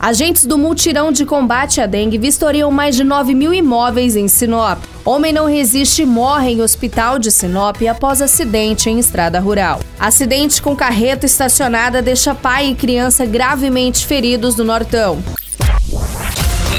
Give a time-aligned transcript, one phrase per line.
[0.00, 4.78] Agentes do Multirão de Combate à Dengue vistoriam mais de 9 mil imóveis em Sinop.
[5.04, 9.80] Homem não resiste e morre em hospital de Sinop após acidente em estrada rural.
[9.98, 15.20] Acidente com carreta estacionada deixa pai e criança gravemente feridos no Nortão.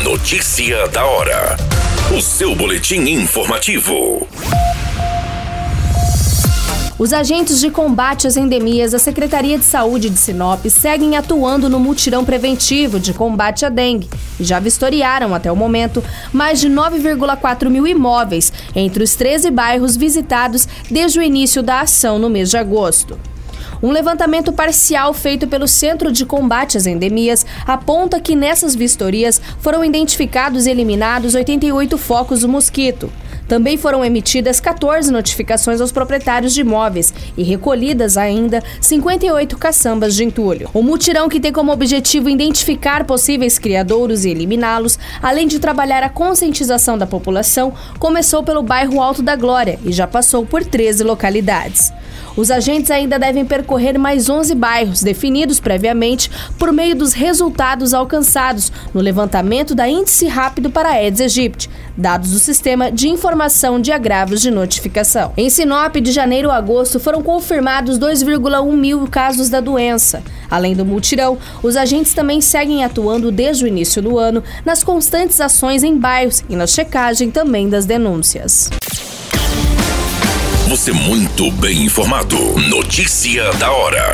[0.01, 1.57] Notícia da hora.
[2.17, 4.27] O seu boletim informativo.
[6.99, 11.79] Os agentes de combate às endemias da Secretaria de Saúde de Sinop seguem atuando no
[11.79, 17.69] mutirão preventivo de combate à dengue e já vistoriaram, até o momento, mais de 9,4
[17.69, 22.57] mil imóveis entre os 13 bairros visitados desde o início da ação no mês de
[22.57, 23.17] agosto.
[23.81, 29.85] Um levantamento parcial feito pelo Centro de Combate às Endemias aponta que nessas vistorias foram
[29.85, 33.09] identificados e eliminados 88 focos do mosquito.
[33.49, 40.23] Também foram emitidas 14 notificações aos proprietários de imóveis e recolhidas ainda 58 caçambas de
[40.23, 40.69] entulho.
[40.71, 46.09] O mutirão, que tem como objetivo identificar possíveis criadouros e eliminá-los, além de trabalhar a
[46.09, 51.91] conscientização da população, começou pelo bairro Alto da Glória e já passou por 13 localidades.
[52.39, 58.71] Os agentes ainda devem percorrer mais 11 bairros, definidos previamente por meio dos resultados alcançados
[58.93, 64.39] no levantamento da Índice Rápido para Aedes aegypti, dados do Sistema de Informação de Agravos
[64.39, 65.33] de Notificação.
[65.35, 70.23] Em Sinop, de janeiro a agosto, foram confirmados 2,1 mil casos da doença.
[70.49, 75.41] Além do multirão, os agentes também seguem atuando desde o início do ano nas constantes
[75.41, 78.69] ações em bairros e na checagem também das denúncias.
[80.79, 82.37] Você muito bem informado.
[82.69, 84.13] Notícia da hora.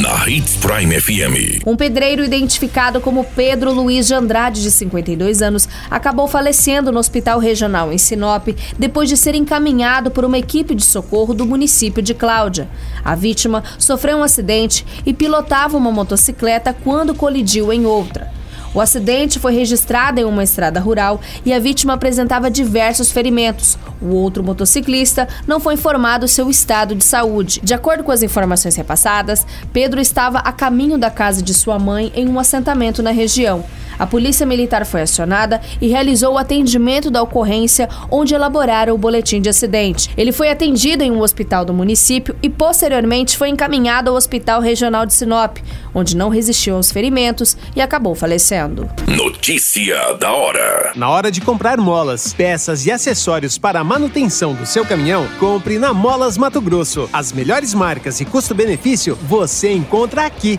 [0.00, 1.62] Na Hits Prime FM.
[1.66, 7.38] Um pedreiro identificado como Pedro Luiz de Andrade, de 52 anos, acabou falecendo no Hospital
[7.38, 8.48] Regional em Sinop
[8.78, 12.66] depois de ser encaminhado por uma equipe de socorro do município de Cláudia.
[13.04, 18.39] A vítima sofreu um acidente e pilotava uma motocicleta quando colidiu em outra.
[18.72, 23.76] O acidente foi registrado em uma estrada rural e a vítima apresentava diversos ferimentos.
[24.00, 27.60] O outro motociclista não foi informado seu estado de saúde.
[27.64, 32.12] De acordo com as informações repassadas, Pedro estava a caminho da casa de sua mãe
[32.14, 33.64] em um assentamento na região.
[34.00, 39.42] A polícia militar foi acionada e realizou o atendimento da ocorrência, onde elaboraram o boletim
[39.42, 40.08] de acidente.
[40.16, 45.04] Ele foi atendido em um hospital do município e posteriormente foi encaminhado ao Hospital Regional
[45.04, 45.58] de Sinop,
[45.94, 48.88] onde não resistiu aos ferimentos e acabou falecendo.
[49.06, 50.92] Notícia da hora.
[50.96, 55.78] Na hora de comprar molas, peças e acessórios para a manutenção do seu caminhão, compre
[55.78, 57.06] na Molas Mato Grosso.
[57.12, 60.58] As melhores marcas e custo-benefício você encontra aqui.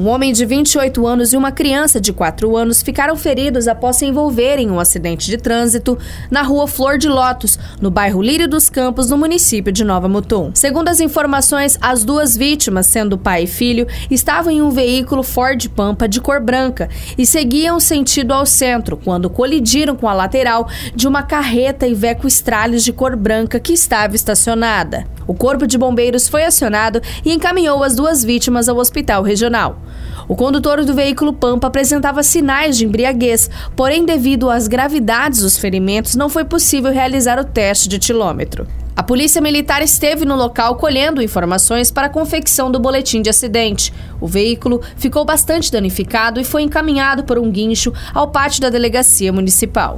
[0.00, 4.06] Um homem de 28 anos e uma criança de 4 anos ficaram feridos após se
[4.06, 5.98] envolverem em um acidente de trânsito
[6.30, 10.52] na rua Flor de Lótus, no bairro Lírio dos Campos, no município de Nova Mutum.
[10.54, 15.68] Segundo as informações, as duas vítimas, sendo pai e filho, estavam em um veículo Ford
[15.68, 16.88] Pampa de cor branca
[17.18, 22.82] e seguiam sentido ao centro quando colidiram com a lateral de uma carreta Iveco Estralhos
[22.82, 25.04] de cor branca que estava estacionada.
[25.26, 29.78] O corpo de bombeiros foi acionado e encaminhou as duas vítimas ao hospital regional.
[30.28, 36.14] O condutor do veículo Pampa apresentava sinais de embriaguez, porém, devido às gravidades dos ferimentos,
[36.14, 38.66] não foi possível realizar o teste de tilômetro.
[39.00, 43.92] A polícia militar esteve no local colhendo informações para a confecção do boletim de acidente.
[44.20, 49.32] O veículo ficou bastante danificado e foi encaminhado por um guincho ao pátio da delegacia
[49.32, 49.94] municipal.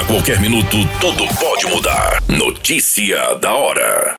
[0.00, 2.22] A qualquer minuto, tudo pode mudar.
[2.28, 4.16] Notícia da hora.